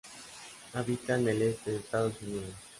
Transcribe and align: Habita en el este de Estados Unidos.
Habita 0.73 1.19
en 1.19 1.27
el 1.27 1.41
este 1.43 1.69
de 1.69 1.77
Estados 1.77 2.19
Unidos. 2.23 2.55